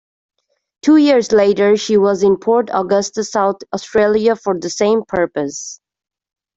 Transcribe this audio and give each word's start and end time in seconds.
Two 0.81 0.97
years 0.97 1.31
later 1.31 1.77
she 1.77 1.95
was 1.95 2.23
in 2.23 2.35
Port 2.37 2.69
Augusta, 2.73 3.23
South 3.23 3.57
Australia, 3.71 4.35
for 4.35 4.57
the 4.59 4.71
same 4.71 5.03
purpose. 5.07 5.79